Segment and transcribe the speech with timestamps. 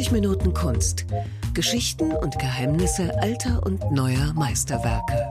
[0.00, 1.04] 30 Minuten Kunst.
[1.52, 5.28] Geschichten und Geheimnisse alter und neuer Meisterwerke.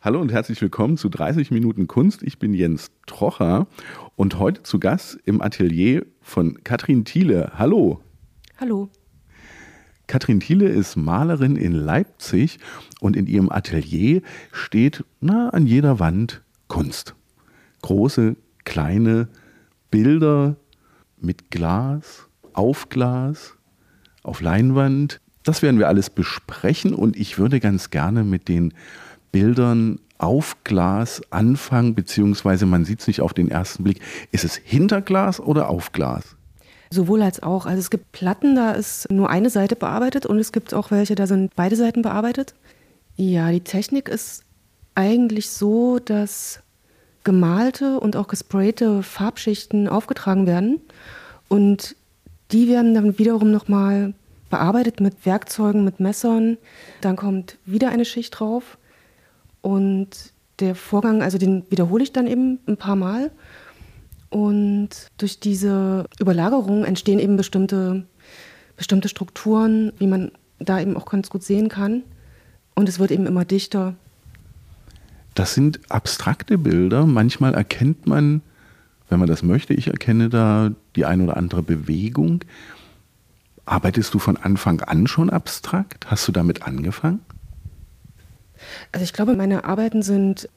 [0.00, 2.24] Hallo und herzlich willkommen zu 30 Minuten Kunst.
[2.24, 3.68] Ich bin Jens Trocher
[4.16, 7.52] und heute zu Gast im Atelier von Katrin Thiele.
[7.56, 8.00] Hallo.
[8.58, 8.88] Hallo.
[10.08, 12.58] Katrin Thiele ist Malerin in Leipzig
[12.98, 17.14] und in ihrem Atelier steht na, an jeder Wand Kunst.
[17.82, 19.28] Große, kleine
[19.92, 20.56] Bilder
[21.24, 23.54] mit Glas, auf Glas,
[24.22, 25.20] auf Leinwand.
[25.42, 28.72] Das werden wir alles besprechen und ich würde ganz gerne mit den
[29.32, 34.00] Bildern auf Glas anfangen, beziehungsweise man sieht es nicht auf den ersten Blick.
[34.30, 36.36] Ist es hinter Glas oder auf Glas?
[36.90, 37.66] Sowohl als auch.
[37.66, 41.14] Also es gibt Platten, da ist nur eine Seite bearbeitet und es gibt auch welche,
[41.14, 42.54] da sind beide Seiten bearbeitet.
[43.16, 44.44] Ja, die Technik ist
[44.94, 46.60] eigentlich so, dass
[47.24, 50.80] gemalte und auch gesprayte Farbschichten aufgetragen werden
[51.48, 51.96] und
[52.52, 54.14] die werden dann wiederum nochmal
[54.50, 56.58] bearbeitet mit Werkzeugen, mit Messern.
[57.00, 58.78] Dann kommt wieder eine Schicht drauf
[59.62, 60.08] und
[60.60, 63.30] der Vorgang, also den wiederhole ich dann eben ein paar Mal.
[64.30, 68.04] Und durch diese Überlagerung entstehen eben bestimmte,
[68.76, 72.02] bestimmte Strukturen, wie man da eben auch ganz gut sehen kann.
[72.74, 73.94] Und es wird eben immer dichter.
[75.34, 77.06] Das sind abstrakte Bilder.
[77.06, 78.42] Manchmal erkennt man,
[79.08, 82.40] wenn man das möchte, ich erkenne da die eine oder andere Bewegung.
[83.66, 86.06] Arbeitest du von Anfang an schon abstrakt?
[86.10, 87.20] Hast du damit angefangen?
[88.92, 90.48] Also ich glaube, meine Arbeiten sind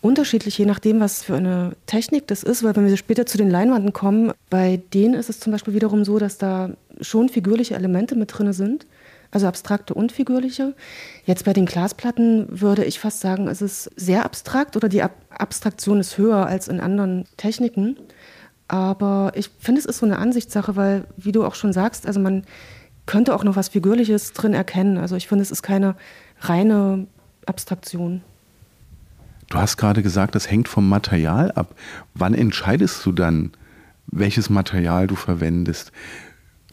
[0.00, 3.50] unterschiedlich, je nachdem, was für eine Technik das ist, weil wenn wir später zu den
[3.50, 8.14] Leinwanden kommen, bei denen ist es zum Beispiel wiederum so, dass da schon figürliche Elemente
[8.14, 8.86] mit drin sind,
[9.30, 10.74] also abstrakte und figürliche.
[11.24, 15.14] Jetzt bei den Glasplatten würde ich fast sagen, es ist sehr abstrakt oder die Ab
[15.30, 17.96] Abstraktion ist höher als in anderen Techniken.
[18.66, 22.18] Aber ich finde, es ist so eine Ansichtssache, weil, wie du auch schon sagst, also
[22.18, 22.44] man
[23.06, 24.98] könnte auch noch was Figürliches drin erkennen.
[24.98, 25.94] Also ich finde, es ist keine
[26.40, 27.06] reine
[27.46, 28.22] Abstraktion.
[29.48, 31.74] Du hast gerade gesagt, das hängt vom Material ab.
[32.14, 33.52] Wann entscheidest du dann,
[34.06, 35.92] welches Material du verwendest?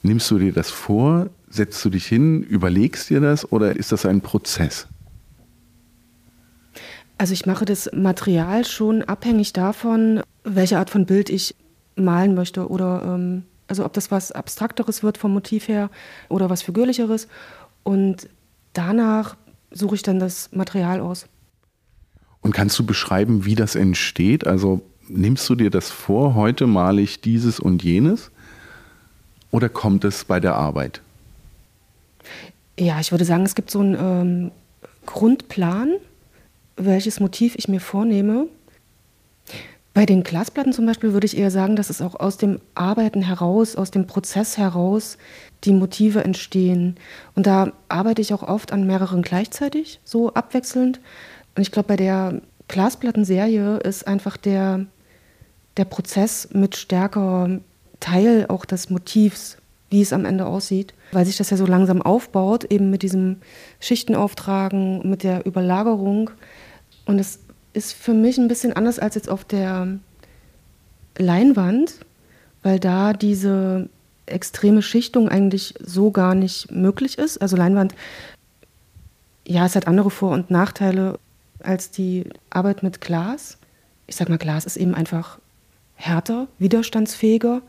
[0.01, 1.29] Nimmst du dir das vor?
[1.55, 2.43] Setzt du dich hin?
[2.43, 3.49] Überlegst dir das?
[3.49, 4.87] Oder ist das ein Prozess?
[7.17, 11.55] Also ich mache das Material schon abhängig davon, welche Art von Bild ich
[11.95, 15.89] malen möchte oder ähm, also ob das was Abstrakteres wird vom Motiv her
[16.27, 17.29] oder was Figürlicheres.
[17.83, 18.27] Und
[18.73, 19.37] danach
[19.71, 21.25] suche ich dann das Material aus.
[22.41, 24.45] Und kannst du beschreiben, wie das entsteht?
[24.45, 28.29] Also nimmst du dir das vor, heute male ich dieses und jenes?
[29.51, 31.01] Oder kommt es bei der Arbeit?
[32.77, 34.51] Ja, ich würde sagen, es gibt so einen ähm,
[35.05, 35.93] Grundplan,
[36.75, 38.47] welches Motiv ich mir vornehme.
[39.93, 43.21] Bei den Glasplatten zum Beispiel würde ich eher sagen, dass es auch aus dem Arbeiten
[43.21, 45.17] heraus, aus dem Prozess heraus
[45.63, 46.97] die Motive entstehen.
[47.33, 50.99] Und da arbeite ich auch oft an mehreren gleichzeitig, so abwechselnd.
[51.55, 54.85] Und ich glaube, bei der Glasplattenserie ist einfach der,
[55.77, 57.61] der Prozess mit stärker
[58.01, 59.57] Teil auch des Motivs,
[59.95, 63.37] wie es am Ende aussieht, weil sich das ja so langsam aufbaut, eben mit diesem
[63.79, 66.31] Schichtenauftragen, mit der Überlagerung.
[67.05, 67.39] Und es
[67.71, 69.97] ist für mich ein bisschen anders als jetzt auf der
[71.17, 71.99] Leinwand,
[72.61, 73.87] weil da diese
[74.25, 77.37] extreme Schichtung eigentlich so gar nicht möglich ist.
[77.41, 77.95] Also Leinwand,
[79.47, 81.19] ja, es hat andere Vor- und Nachteile
[81.63, 83.57] als die Arbeit mit Glas.
[84.07, 85.39] Ich sag mal, Glas ist eben einfach
[85.95, 87.61] härter, widerstandsfähiger.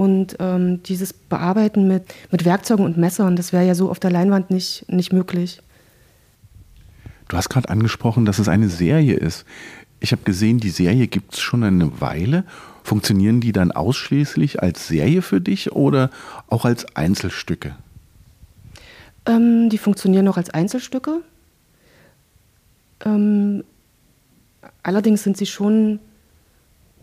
[0.00, 4.10] Und ähm, dieses Bearbeiten mit, mit Werkzeugen und Messern, das wäre ja so auf der
[4.10, 5.60] Leinwand nicht, nicht möglich.
[7.28, 9.44] Du hast gerade angesprochen, dass es eine Serie ist.
[10.00, 12.44] Ich habe gesehen, die Serie gibt es schon eine Weile.
[12.82, 16.08] Funktionieren die dann ausschließlich als Serie für dich oder
[16.48, 17.76] auch als Einzelstücke?
[19.26, 21.20] Ähm, die funktionieren auch als Einzelstücke.
[23.04, 23.64] Ähm,
[24.82, 26.00] allerdings sind sie schon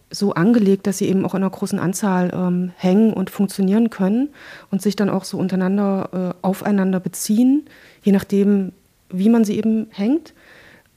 [0.10, 4.30] so angelegt, dass sie eben auch in einer großen Anzahl ähm, hängen und funktionieren können
[4.72, 7.66] und sich dann auch so untereinander äh, aufeinander beziehen,
[8.04, 8.72] je nachdem,
[9.10, 10.34] wie man sie eben hängt.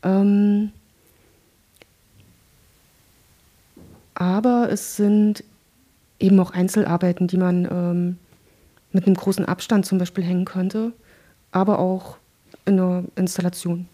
[0.02, 0.70] Ähm,
[4.14, 5.44] aber es sind
[6.20, 8.18] eben auch Einzelarbeiten, die man ähm,
[8.92, 10.92] mit einem großen Abstand zum Beispiel hängen könnte,
[11.52, 12.18] aber auch
[12.64, 13.88] in einer Installation.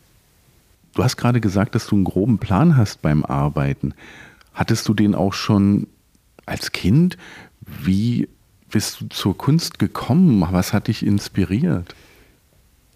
[0.94, 3.94] Du hast gerade gesagt, dass du einen groben Plan hast beim Arbeiten.
[4.56, 5.86] Hattest du den auch schon
[6.46, 7.18] als Kind?
[7.60, 8.26] Wie
[8.70, 10.42] bist du zur Kunst gekommen?
[10.50, 11.94] Was hat dich inspiriert?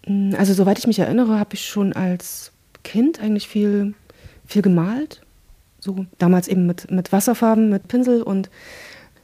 [0.07, 2.51] Mm, also soweit ich mich erinnere, habe ich schon als
[2.83, 3.93] Kind eigentlich viel,
[4.47, 5.21] viel gemalt.
[5.79, 8.49] So damals eben mit, mit Wasserfarben, mit Pinsel und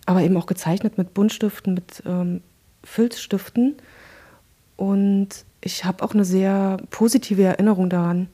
[0.05, 2.41] aber eben auch gezeichnet mit Buntstiften, mit ähm,
[2.83, 3.77] Filzstiften.
[4.75, 5.29] Und
[5.61, 8.27] ich habe auch eine sehr positive Erinnerung daran.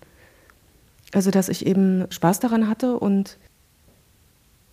[1.14, 3.38] Also, dass ich eben Spaß daran hatte und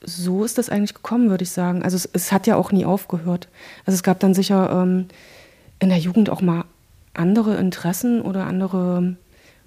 [0.02, 1.82] so ist das eigentlich gekommen, würde ich sagen.
[1.82, 3.48] Also, es, es, hat ja auch nie aufgehört.
[3.84, 5.06] Also, es gab dann sicher ähm,
[5.78, 6.64] in der Jugend auch mal
[7.14, 9.16] andere Interessen oder andere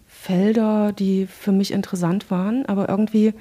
[0.07, 3.33] Felder, die für mich interessant waren, aber irgendwie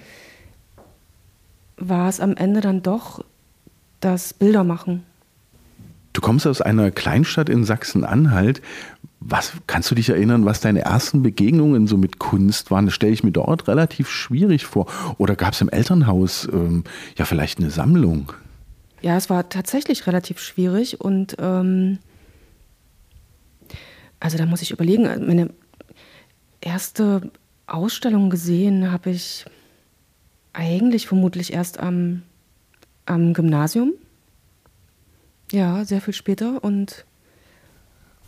[1.77, 3.25] war es am Ende dann doch
[4.01, 5.05] das Bildermachen.
[6.13, 8.61] Du kommst aus einer Kleinstadt in Sachsen-Anhalt.
[9.25, 12.87] Was kannst du dich erinnern, was deine ersten Begegnungen so mit Kunst waren?
[12.87, 14.87] Das stelle ich mir dort relativ schwierig vor.
[15.19, 16.85] Oder gab es im Elternhaus ähm,
[17.17, 18.33] ja vielleicht eine Sammlung?
[19.01, 21.99] Ja, es war tatsächlich relativ schwierig und ähm,
[24.21, 25.05] also da muss ich überlegen.
[25.27, 25.51] Meine
[26.61, 27.31] erste
[27.67, 29.45] Ausstellung gesehen habe ich
[30.53, 32.23] eigentlich vermutlich erst am,
[33.07, 33.93] am Gymnasium.
[35.51, 37.05] Ja, sehr viel später und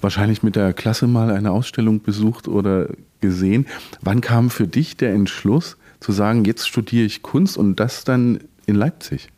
[0.05, 2.89] wahrscheinlich mit der Klasse mal eine Ausstellung besucht oder
[3.21, 3.67] gesehen.
[4.03, 8.39] Wann kam für dich der Entschluss zu sagen, jetzt studiere ich Kunst und das dann
[8.67, 9.29] in Leipzig?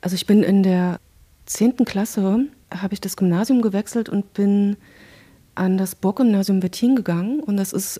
[0.00, 1.00] Also ich bin in der
[1.46, 1.76] 10.
[1.86, 4.76] Klasse, habe ich das Gymnasium gewechselt und bin
[5.54, 7.40] an das Burggymnasium Wettin gegangen.
[7.40, 7.98] Und das ist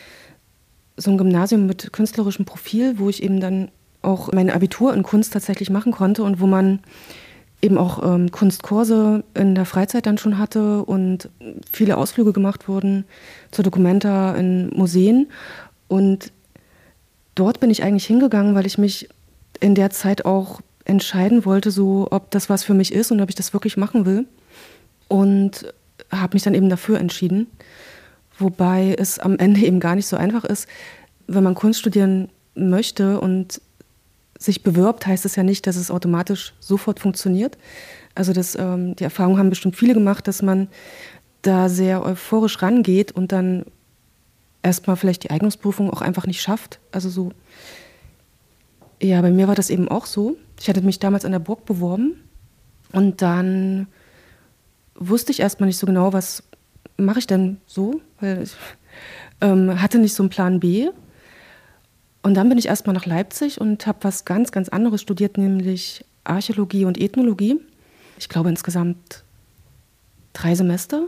[0.97, 3.71] so ein Gymnasium mit künstlerischem Profil, wo ich eben dann
[4.03, 6.81] auch mein Abitur in Kunst tatsächlich machen konnte und wo man
[7.65, 11.31] eben auch ähm, Kunstkurse in der Freizeit dann schon hatte und
[11.73, 13.05] viele Ausflüge gemacht wurden
[13.51, 15.29] zur Documenta in Museen.
[15.89, 16.31] Und
[17.35, 19.09] dort bin ich eigentlich hingegangen, weil ich mich
[19.61, 23.31] in der Zeit auch entscheiden wollte, so ob das was für mich ist und ob
[23.31, 24.27] ich das wirklich machen will.
[25.09, 25.73] Und
[26.11, 27.47] habe mich dann eben dafür entschieden.
[28.39, 30.69] Wobei es am Ende eben gar nicht so einfach ist,
[31.27, 33.63] wenn man Kunst studieren möchte und
[34.45, 37.59] sich bewirbt, heißt es ja nicht, dass es automatisch sofort funktioniert.
[38.15, 40.69] Also das, ähm, die Erfahrung haben bestimmt viele gemacht, dass man
[41.43, 43.65] da sehr euphorisch rangeht und dann
[44.63, 46.81] erstmal vielleicht die Eignungsprüfung auch einfach nicht schafft.
[46.91, 47.33] Also so,
[49.03, 50.37] ja, bei mir war das eben auch so.
[50.61, 52.21] Ich hatte mich damals an der Burg beworben
[52.93, 53.89] und dann
[54.95, 56.43] wusste ich erstmal nicht so genau, was
[56.97, 58.57] mache ich denn so, weil ich
[59.41, 60.89] ähm, hatte nicht so einen Plan B.
[62.25, 66.07] Und dann bin ich erstmal nach Leipzig und habe was ganz, ganz anderes studiert, nämlich
[66.25, 67.61] Archäologie und Ethnologie.
[68.19, 69.23] Ich glaube insgesamt
[70.33, 71.07] drei Semester.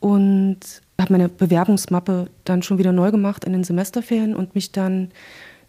[0.00, 0.58] Und
[1.00, 5.10] habe meine Bewerbungsmappe dann schon wieder neu gemacht in den Semesterferien und mich dann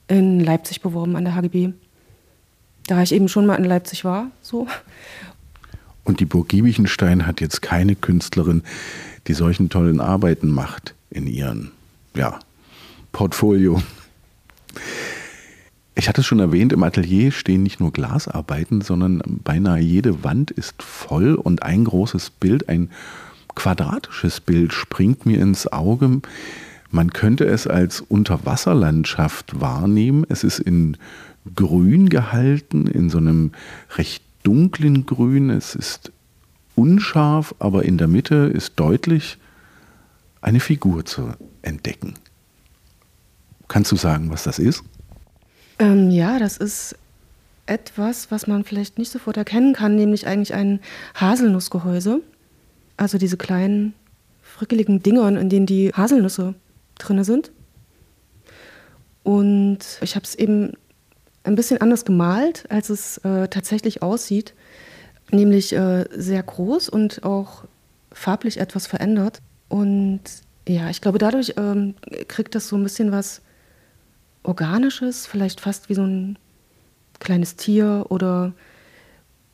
[0.10, 1.70] in Leipzig beworben an der HGB.
[2.88, 4.68] Da ich eben schon mal in Leipzig war, so.
[6.04, 8.64] Und die Burg Giebichenstein hat jetzt keine Künstlerin,
[9.28, 11.72] die solchen tollen Arbeiten macht in ihrem
[12.14, 12.38] ja,
[13.14, 13.82] Portfolio.
[15.96, 20.52] Ich hatte es schon erwähnt, im Atelier stehen nicht nur Glasarbeiten, sondern beinahe jede Wand
[20.52, 22.90] ist voll und ein großes Bild, ein
[23.56, 26.22] quadratisches Bild springt mir ins Auge.
[26.92, 30.26] Man könnte es als Unterwasserlandschaft wahrnehmen.
[30.30, 30.98] Es ist in
[31.56, 33.52] Grün gehalten, in so einem
[33.96, 35.50] recht dunklen Grün.
[35.50, 36.12] Es ist
[36.76, 39.38] unscharf, aber in der Mitte ist deutlich
[40.42, 41.32] eine Figur zu
[41.62, 42.16] entdecken.
[43.68, 44.84] Kannst du sagen, was das ist?
[45.80, 46.96] Ähm, ja, das ist
[47.66, 50.80] etwas, was man vielleicht nicht sofort erkennen kann, nämlich eigentlich ein
[51.16, 52.22] Haselnussgehäuse.
[52.98, 53.94] Also diese kleinen,
[54.42, 56.54] frickeligen Dingern, in denen die Haselnüsse
[56.98, 57.52] drin sind.
[59.24, 60.74] Und ich habe es eben
[61.44, 64.54] ein bisschen anders gemalt, als es äh, tatsächlich aussieht.
[65.32, 67.64] Nämlich äh, sehr groß und auch
[68.12, 69.42] farblich etwas verändert.
[69.68, 70.22] Und
[70.68, 71.96] ja, ich glaube, dadurch ähm,
[72.28, 73.42] kriegt das so ein bisschen was
[74.46, 76.38] Organisches, vielleicht fast wie so ein
[77.20, 78.54] kleines Tier oder,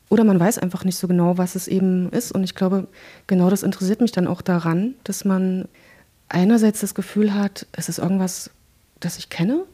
[0.08, 2.32] oder man weiß einfach nicht so genau, was es eben ist.
[2.32, 2.88] Und ich glaube,
[3.26, 5.68] genau das interessiert mich dann auch daran, dass man
[6.28, 8.50] einerseits das Gefühl hat, es ist irgendwas,
[9.00, 9.64] das ich kenne,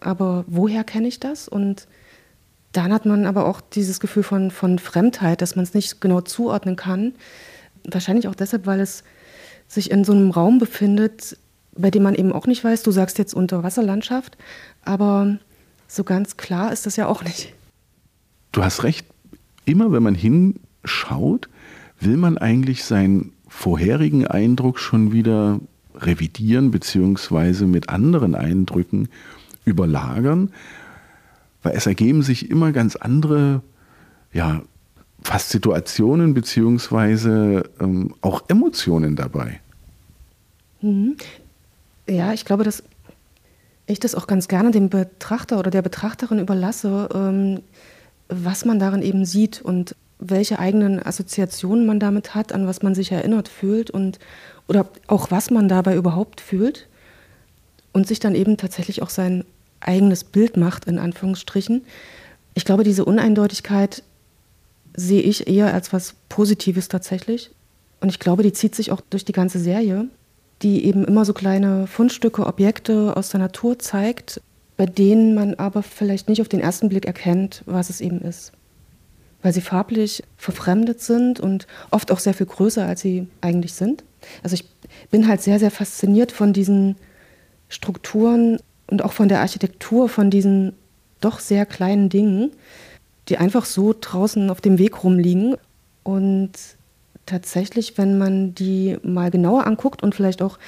[0.00, 1.48] aber woher kenne ich das?
[1.48, 1.86] Und
[2.72, 6.20] dann hat man aber auch dieses Gefühl von, von Fremdheit, dass man es nicht genau
[6.20, 7.14] zuordnen kann.
[7.84, 9.04] Wahrscheinlich auch deshalb, weil es
[9.68, 11.38] sich in so einem Raum befindet,
[11.76, 14.36] bei dem man eben auch nicht weiß, du sagst jetzt Unterwasserlandschaft,
[14.84, 15.38] aber
[15.88, 17.52] so ganz klar ist das ja auch nicht.
[18.52, 19.06] Du hast recht,
[19.64, 21.48] immer wenn man hinschaut,
[22.00, 25.60] will man eigentlich seinen vorherigen Eindruck schon wieder
[25.94, 29.08] revidieren, beziehungsweise mit anderen Eindrücken
[29.64, 30.52] überlagern,
[31.62, 33.62] weil es ergeben sich immer ganz andere,
[34.32, 34.62] ja,
[35.22, 39.60] fast Situationen beziehungsweise ähm, auch Emotionen dabei.
[42.08, 42.82] Ja, ich glaube, dass
[43.86, 47.62] ich das auch ganz gerne dem Betrachter oder der Betrachterin überlasse, ähm,
[48.28, 52.94] was man darin eben sieht und welche eigenen Assoziationen man damit hat, an was man
[52.94, 54.18] sich erinnert fühlt und
[54.66, 56.88] oder auch was man dabei überhaupt fühlt
[57.92, 59.44] und sich dann eben tatsächlich auch sein
[59.80, 61.84] eigenes Bild macht, in Anführungsstrichen.
[62.54, 64.02] Ich glaube, diese Uneindeutigkeit
[64.96, 67.50] sehe ich eher als was Positives tatsächlich.
[68.00, 70.08] Und ich glaube, die zieht sich auch durch die ganze Serie,
[70.62, 74.40] die eben immer so kleine Fundstücke, Objekte aus der Natur zeigt,
[74.76, 78.52] bei denen man aber vielleicht nicht auf den ersten Blick erkennt, was es eben ist.
[79.42, 84.04] Weil sie farblich verfremdet sind und oft auch sehr viel größer, als sie eigentlich sind.
[84.42, 84.64] Also ich
[85.10, 86.96] bin halt sehr, sehr fasziniert von diesen
[87.68, 90.72] Strukturen und auch von der Architektur von diesen
[91.20, 92.52] doch sehr kleinen Dingen,
[93.28, 95.56] die einfach so draußen auf dem Weg rumliegen.
[96.02, 96.52] Und
[97.26, 100.58] tatsächlich, wenn man die mal genauer anguckt und vielleicht auch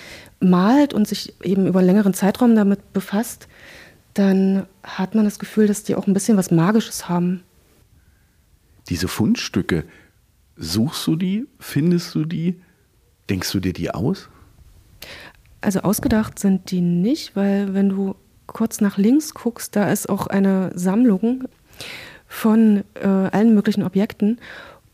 [0.40, 3.48] malt und sich eben über einen längeren Zeitraum damit befasst,
[4.14, 7.42] dann hat man das Gefühl, dass die auch ein bisschen was Magisches haben.
[8.88, 9.84] Diese Fundstücke,
[10.56, 12.60] suchst du die, findest du die,
[13.30, 14.28] denkst du dir die aus?
[15.60, 20.26] Also ausgedacht sind die nicht, weil wenn du kurz nach links guckst, da ist auch
[20.26, 21.44] eine Sammlung
[22.26, 24.40] von äh, allen möglichen Objekten.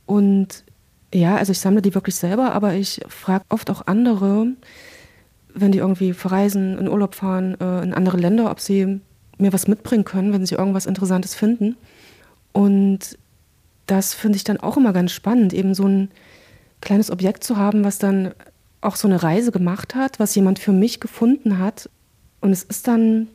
[0.06, 0.64] Und
[1.14, 4.48] ja, also ich sammle die wirklich selber, aber ich frage oft auch andere,
[5.54, 9.00] wenn die irgendwie verreisen, in Urlaub fahren, äh, in andere Länder, ob sie
[9.38, 11.76] mir was mitbringen können, wenn sie irgendwas Interessantes finden.
[12.52, 13.16] Und
[13.86, 16.10] das finde ich dann auch immer ganz spannend, eben so ein
[16.80, 18.34] kleines Objekt zu haben, was dann
[18.80, 21.88] auch so eine Reise gemacht hat, was jemand für mich gefunden hat.
[22.40, 23.28] Und es ist dann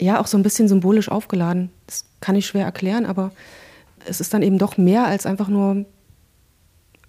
[0.00, 1.70] ja auch so ein bisschen symbolisch aufgeladen.
[1.86, 3.30] Das kann ich schwer erklären, aber
[4.04, 5.86] es ist dann eben doch mehr als einfach nur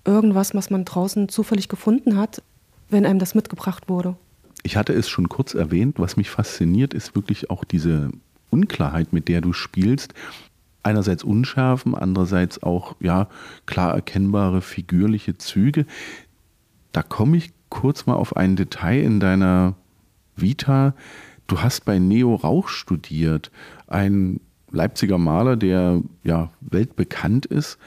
[0.10, 2.42] irgendwas, was man draußen zufällig gefunden hat,
[2.89, 4.16] wenn einem das mitgebracht wurde.
[4.63, 8.10] Ich hatte es schon kurz erwähnt, was mich fasziniert, ist wirklich auch diese
[8.50, 10.13] Unklarheit, mit der du spielst.
[10.84, 13.28] Einerseits Unschärfen, andererseits auch ja
[13.66, 15.86] klar erkennbare figürliche Züge.
[16.92, 19.75] Da komme ich kurz mal auf ein Detail in deiner
[20.36, 20.96] Vita.
[21.48, 23.51] Du hast bei Neo Rauch studiert,
[23.88, 24.39] ein
[24.72, 27.78] Leipziger Maler, der ja weltbekannt ist.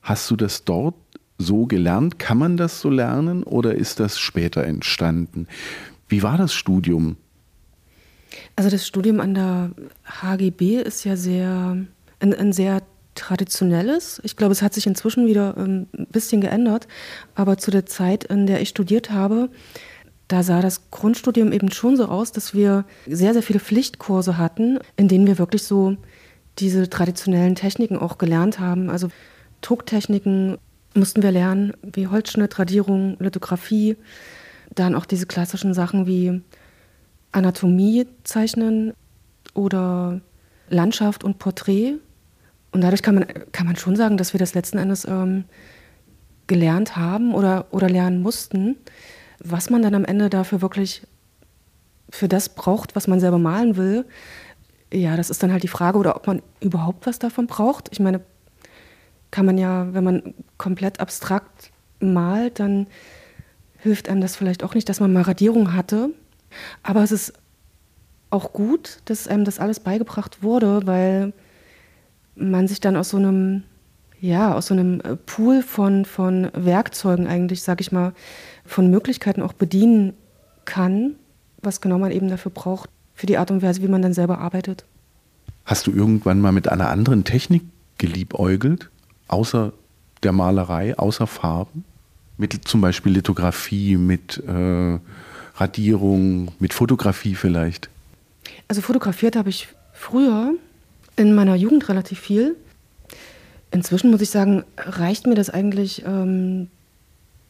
[0.00, 0.94] Hast du das dort
[1.38, 2.18] so gelernt?
[2.18, 5.46] Kann man das so lernen oder ist das später entstanden?
[6.08, 7.16] Wie war das Studium?
[8.56, 9.70] Also das Studium an der
[10.04, 11.76] HGB ist ja sehr
[12.20, 12.82] ein, ein sehr
[13.14, 14.20] traditionelles.
[14.24, 16.86] Ich glaube, es hat sich inzwischen wieder ähm, ein bisschen geändert.
[17.34, 19.50] Aber zu der Zeit, in der ich studiert habe,
[20.28, 24.78] da sah das Grundstudium eben schon so aus, dass wir sehr, sehr viele Pflichtkurse hatten,
[24.96, 25.96] in denen wir wirklich so
[26.58, 28.90] diese traditionellen Techniken auch gelernt haben.
[28.90, 29.08] Also
[29.62, 30.58] Drucktechniken
[30.94, 33.96] mussten wir lernen, wie Holzschnitt, Radierung, Lithografie.
[34.74, 36.42] Dann auch diese klassischen Sachen wie
[37.32, 38.92] Anatomie zeichnen
[39.54, 40.20] oder
[40.68, 41.94] Landschaft und Porträt.
[42.72, 45.44] Und dadurch kann man, kann man schon sagen, dass wir das letzten Endes ähm,
[46.46, 48.76] gelernt haben oder, oder lernen mussten.
[49.38, 51.02] Was man dann am Ende dafür wirklich
[52.10, 54.04] für das braucht, was man selber malen will,
[54.92, 57.88] ja, das ist dann halt die Frage, oder ob man überhaupt was davon braucht.
[57.92, 58.20] Ich meine,
[59.30, 61.70] kann man ja, wenn man komplett abstrakt
[62.00, 62.86] malt, dann
[63.78, 66.10] hilft einem das vielleicht auch nicht, dass man mal Radierung hatte.
[66.82, 67.32] Aber es ist
[68.30, 71.32] auch gut, dass einem das alles beigebracht wurde, weil
[72.34, 73.64] man sich dann aus so einem,
[74.20, 78.12] ja, aus so einem Pool von, von Werkzeugen eigentlich, sag ich mal,
[78.64, 80.14] von Möglichkeiten auch bedienen
[80.64, 81.16] kann,
[81.62, 84.38] was genau man eben dafür braucht, für die Art und Weise, wie man dann selber
[84.38, 84.84] arbeitet.
[85.64, 87.62] Hast du irgendwann mal mit einer anderen Technik
[87.98, 88.90] geliebäugelt,
[89.28, 89.72] außer
[90.22, 91.84] der Malerei, außer Farben?
[92.36, 94.98] Mit zum Beispiel Lithografie, mit äh,
[95.56, 97.88] Radierung, mit Fotografie vielleicht?
[98.68, 100.54] Also fotografiert habe ich früher
[101.16, 102.56] in meiner Jugend relativ viel.
[103.70, 106.68] Inzwischen muss ich sagen, reicht mir das eigentlich ähm,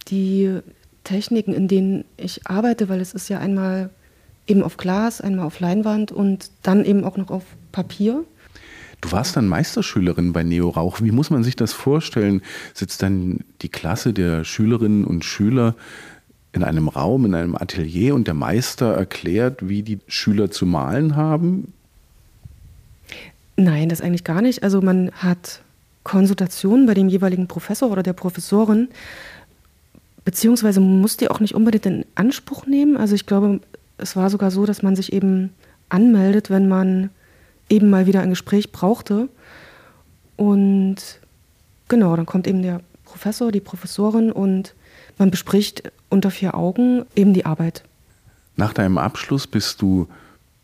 [0.08, 0.60] die
[1.04, 3.90] Techniken, in denen ich arbeite, weil es ist ja einmal
[4.46, 8.24] eben auf Glas, einmal auf Leinwand und dann eben auch noch auf Papier.
[9.00, 11.00] Du warst dann Meisterschülerin bei Neo Rauch.
[11.00, 12.42] Wie muss man sich das vorstellen?
[12.74, 15.74] Sitzt dann die Klasse der Schülerinnen und Schüler
[16.52, 21.14] in einem Raum, in einem Atelier und der Meister erklärt, wie die Schüler zu malen
[21.14, 21.72] haben?
[23.56, 24.62] Nein, das eigentlich gar nicht.
[24.62, 25.62] Also man hat
[26.02, 28.88] Konsultationen bei dem jeweiligen Professor oder der Professorin
[30.28, 32.98] beziehungsweise muss die auch nicht unbedingt in Anspruch nehmen.
[32.98, 33.60] Also ich glaube,
[33.96, 35.54] es war sogar so, dass man sich eben
[35.88, 37.08] anmeldet, wenn man
[37.68, 39.28] eben mal wieder ein Gespräch brauchte.
[40.36, 40.96] Und
[41.88, 44.74] genau, dann kommt eben der Professor, die Professorin und
[45.18, 47.82] man bespricht unter vier Augen eben die Arbeit.
[48.56, 50.08] Nach deinem Abschluss bist du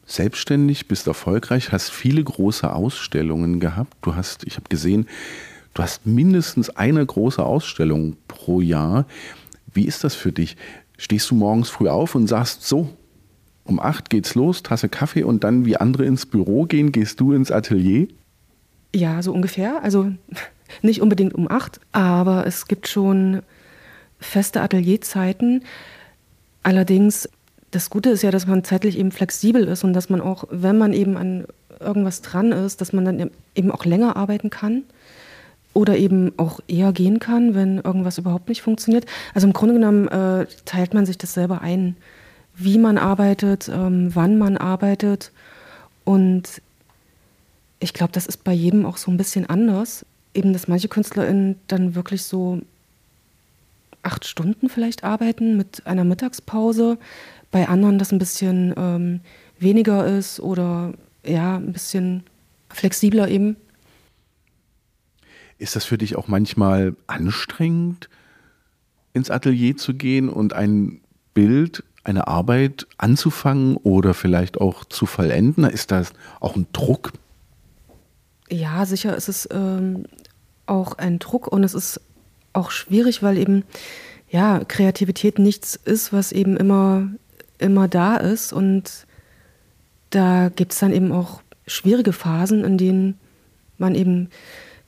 [0.07, 3.95] selbstständig, bist erfolgreich, hast viele große Ausstellungen gehabt.
[4.03, 5.09] Du hast, ich habe gesehen,
[5.73, 9.07] du hast mindestens eine große Ausstellung pro Jahr.
[9.73, 10.57] Wie ist das für dich?
[10.99, 12.91] Stehst du morgens früh auf und sagst so,
[13.65, 17.33] um acht geht's los, Tasse Kaffee und dann wie andere ins Büro gehen, gehst du
[17.33, 18.09] ins Atelier?
[18.95, 19.83] Ja, so ungefähr.
[19.83, 20.13] Also
[20.83, 23.43] nicht unbedingt um acht, aber es gibt schon
[24.19, 25.65] feste Atelierzeiten.
[26.63, 27.29] Allerdings,
[27.71, 30.79] das Gute ist ja, dass man zeitlich eben flexibel ist und dass man auch, wenn
[30.79, 31.47] man eben an
[31.81, 34.85] irgendwas dran ist, dass man dann eben auch länger arbeiten kann
[35.73, 39.07] oder eben auch eher gehen kann, wenn irgendwas überhaupt nicht funktioniert.
[39.35, 41.97] Also im Grunde genommen äh, teilt man sich das selber ein,
[42.57, 45.33] wie man arbeitet, ähm, wann man arbeitet.
[46.05, 46.63] Und
[47.81, 50.07] ich glaube, das ist bei jedem auch so ein bisschen anders.
[50.35, 52.61] Eben, dass manche KünstlerInnen dann wirklich so
[54.03, 56.99] acht Stunden vielleicht arbeiten mit einer Mittagspause,
[57.51, 59.21] bei anderen das ein bisschen ähm,
[59.59, 60.93] weniger ist oder
[61.25, 62.25] ja, ein bisschen
[62.69, 63.57] flexibler eben.
[65.59, 68.09] Ist das für dich auch manchmal anstrengend,
[69.13, 71.01] ins Atelier zu gehen und ein
[71.33, 75.65] Bild, eine Arbeit anzufangen oder vielleicht auch zu vollenden?
[75.65, 77.13] Ist das auch ein Druck?
[78.51, 80.05] Ja, sicher ist es ähm,
[80.67, 82.01] auch ein Druck und es ist
[82.53, 83.65] auch schwierig, weil eben
[84.31, 87.09] ja Kreativität nichts ist, was eben immer
[87.59, 89.07] immer da ist und
[90.11, 93.19] da gibt es dann eben auch schwierige Phasen, in denen
[93.79, 94.29] man eben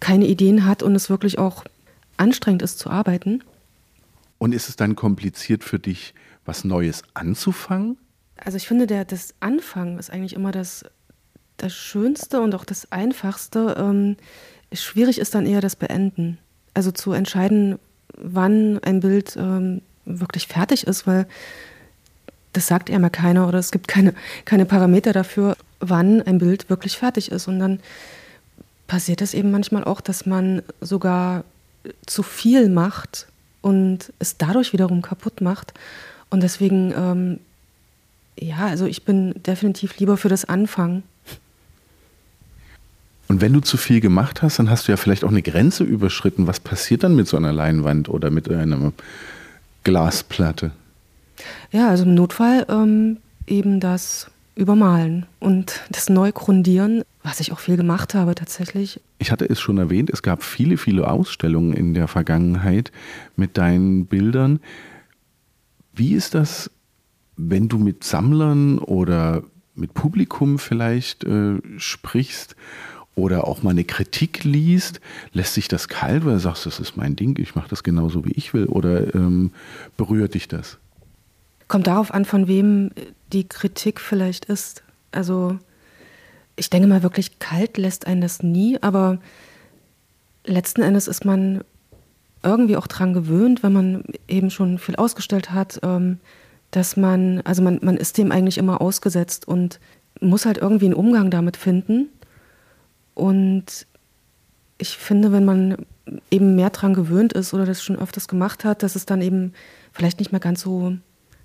[0.00, 1.64] keine Ideen hat und es wirklich auch
[2.16, 3.42] anstrengend ist zu arbeiten.
[4.38, 6.14] Und ist es dann kompliziert für dich,
[6.46, 7.98] was Neues anzufangen?
[8.36, 10.84] Also ich finde, der, das Anfangen ist eigentlich immer das,
[11.56, 13.76] das Schönste und auch das Einfachste.
[13.78, 14.16] Ähm,
[14.72, 16.38] schwierig ist dann eher das Beenden.
[16.74, 17.78] Also zu entscheiden,
[18.16, 21.26] wann ein Bild ähm, wirklich fertig ist, weil
[22.52, 26.70] das sagt ja immer keiner oder es gibt keine, keine Parameter dafür, wann ein Bild
[26.70, 27.48] wirklich fertig ist.
[27.48, 27.80] Und dann
[28.86, 31.44] passiert es eben manchmal auch, dass man sogar
[32.06, 33.26] zu viel macht
[33.60, 35.74] und es dadurch wiederum kaputt macht.
[36.30, 37.40] Und deswegen, ähm,
[38.38, 41.02] ja, also ich bin definitiv lieber für das Anfangen.
[43.28, 45.84] Und wenn du zu viel gemacht hast, dann hast du ja vielleicht auch eine Grenze
[45.84, 46.46] überschritten.
[46.46, 48.92] Was passiert dann mit so einer Leinwand oder mit einer
[49.82, 50.70] Glasplatte?
[51.72, 57.76] Ja, also im Notfall ähm, eben das Übermalen und das Neugrundieren, was ich auch viel
[57.76, 59.00] gemacht habe tatsächlich.
[59.18, 62.90] Ich hatte es schon erwähnt, es gab viele, viele Ausstellungen in der Vergangenheit
[63.36, 64.60] mit deinen Bildern.
[65.96, 66.70] Wie ist das,
[67.36, 69.42] wenn du mit Sammlern oder
[69.74, 72.54] mit Publikum vielleicht äh, sprichst
[73.14, 75.00] oder auch mal eine Kritik liest,
[75.32, 78.32] lässt sich das kalt, du sagst, das ist mein Ding, ich mache das genauso wie
[78.32, 79.52] ich will oder ähm,
[79.96, 80.78] berührt dich das?
[81.66, 82.90] Kommt darauf an, von wem
[83.32, 84.82] die Kritik vielleicht ist.
[85.12, 85.58] Also
[86.56, 89.18] ich denke mal, wirklich kalt lässt einen das nie, aber
[90.44, 91.64] letzten Endes ist man
[92.46, 96.18] irgendwie auch dran gewöhnt, wenn man eben schon viel ausgestellt hat, ähm,
[96.70, 99.80] dass man, also man, man ist dem eigentlich immer ausgesetzt und
[100.20, 102.08] muss halt irgendwie einen Umgang damit finden.
[103.14, 103.86] Und
[104.78, 105.76] ich finde, wenn man
[106.30, 109.52] eben mehr dran gewöhnt ist oder das schon öfters gemacht hat, dass es dann eben
[109.92, 110.96] vielleicht nicht mehr ganz so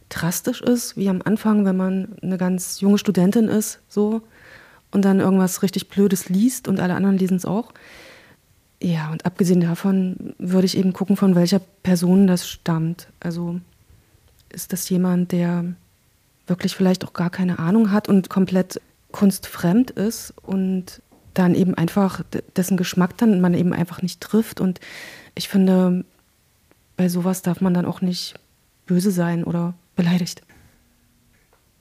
[0.10, 4.22] drastisch ist, wie am Anfang, wenn man eine ganz junge Studentin ist, so,
[4.92, 7.74] und dann irgendwas richtig Blödes liest und alle anderen lesen es auch.
[8.82, 13.08] Ja, und abgesehen davon würde ich eben gucken, von welcher Person das stammt.
[13.20, 13.60] Also
[14.50, 15.66] ist das jemand, der
[16.48, 21.02] wirklich vielleicht auch gar keine Ahnung hat und komplett kunstfremd ist und
[21.36, 22.24] dann eben einfach
[22.58, 24.60] dessen Geschmack dann man eben einfach nicht trifft.
[24.60, 24.80] Und
[25.36, 26.04] ich finde,
[26.98, 28.34] bei sowas darf man dann auch nicht
[28.88, 30.42] böse sein oder beleidigt.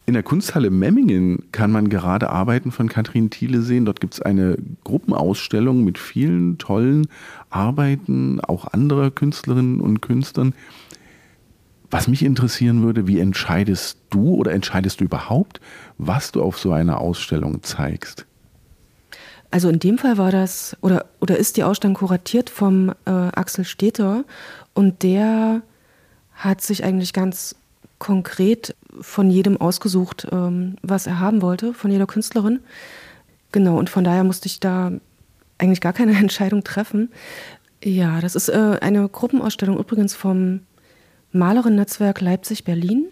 [0.06, 3.84] In der Kunsthalle Memmingen kann man gerade Arbeiten von Katrin Thiele sehen.
[3.84, 7.06] Dort gibt es eine Gruppenausstellung mit vielen tollen
[7.48, 10.54] Arbeiten, auch anderer Künstlerinnen und Künstlern.
[11.90, 15.60] Was mich interessieren würde, wie entscheidest du oder entscheidest du überhaupt,
[15.98, 18.26] was du auf so einer Ausstellung zeigst?
[19.50, 23.64] Also in dem Fall war das oder, oder ist die Ausstellung kuratiert vom äh, Axel
[23.64, 24.24] Steter
[24.74, 25.62] und der
[26.34, 27.56] hat sich eigentlich ganz
[27.98, 32.60] konkret von jedem ausgesucht, ähm, was er haben wollte, von jeder Künstlerin.
[33.52, 34.92] Genau, und von daher musste ich da
[35.58, 37.10] eigentlich gar keine Entscheidung treffen.
[37.82, 40.60] Ja, das ist äh, eine Gruppenausstellung übrigens vom
[41.32, 43.06] Malerinnen-Netzwerk Leipzig-Berlin.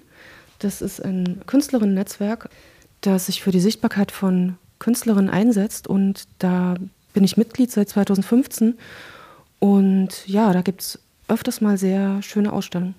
[0.59, 2.51] Das ist ein Künstlerinnen-Netzwerk,
[3.01, 5.87] das sich für die Sichtbarkeit von Künstlerinnen einsetzt.
[5.87, 6.75] Und da
[7.13, 8.77] bin ich Mitglied seit 2015.
[9.61, 12.95] Und ja, da gibt es öfters mal sehr schöne Ausstellungen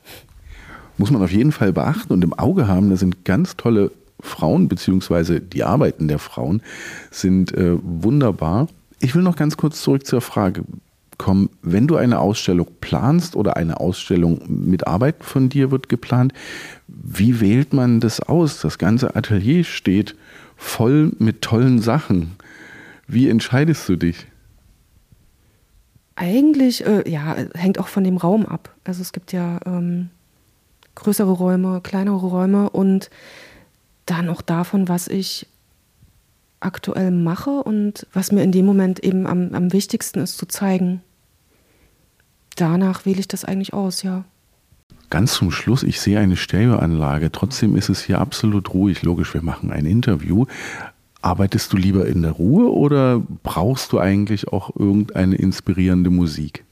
[1.00, 2.90] muss man auf jeden Fall beachten und im Auge haben.
[2.90, 6.62] Da sind ganz tolle Frauen, beziehungsweise die Arbeiten der Frauen
[7.10, 8.68] sind äh, wunderbar.
[9.00, 10.66] Ich will noch ganz kurz zurück zur Frage
[11.18, 16.34] kommen, wenn du eine Ausstellung planst oder eine Ausstellung mit Arbeiten von dir wird geplant,
[16.88, 18.62] wie wählt man das aus?
[18.62, 20.16] Das ganze Atelier steht
[20.56, 22.36] voll mit tollen Sachen.
[23.08, 24.28] Wie entscheidest du dich?
[26.16, 28.76] Eigentlich, äh, ja, hängt auch von dem Raum ab.
[28.84, 30.10] Also es gibt ja ähm,
[31.00, 33.10] größere Räume, kleinere Räume und
[34.06, 35.48] dann auch davon, was ich
[36.60, 41.02] aktuell mache und was mir in dem Moment eben am, am wichtigsten ist zu zeigen.
[42.56, 44.26] Danach wähle ich das eigentlich aus, ja.
[45.10, 47.32] Ganz zum Schluss, ich sehe eine Stereoanlage.
[47.32, 49.02] Trotzdem ist es hier absolut ruhig.
[49.02, 50.46] Logisch, wir machen ein Interview.
[51.22, 56.64] Arbeitest du lieber in der Ruhe oder brauchst du eigentlich auch irgendeine inspirierende Musik?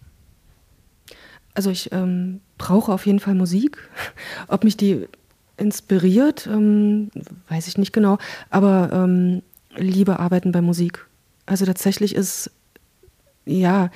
[1.57, 3.79] Also ich ähm, brauche auf jeden Fall Musik.
[4.47, 5.07] Ob mich die
[5.57, 7.09] inspiriert, ähm,
[7.49, 8.19] weiß ich nicht genau,
[8.51, 9.41] aber ähm,
[9.75, 11.07] liebe arbeiten bei Musik.
[11.47, 12.51] Also tatsächlich ist,
[13.45, 13.89] ja,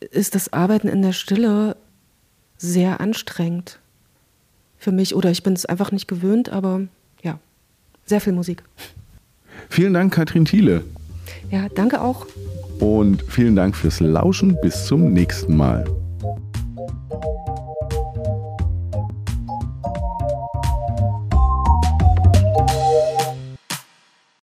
[0.00, 1.76] ist das Arbeiten in der Stille
[2.56, 3.78] sehr anstrengend
[4.78, 6.80] für mich oder ich bin es einfach nicht gewöhnt, aber
[7.22, 7.38] ja,
[8.06, 8.62] sehr viel Musik.
[9.68, 10.82] Vielen Dank, Katrin Thiele.
[11.50, 12.26] Ja, danke auch.
[12.80, 14.56] Und vielen Dank fürs Lauschen.
[14.62, 15.84] Bis zum nächsten Mal.